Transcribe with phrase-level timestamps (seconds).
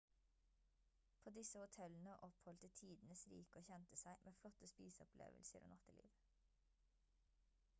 [1.23, 6.17] på disse hotellene oppholdte tidens rike og kjente seg med flotte spiseopplevelser og natteliv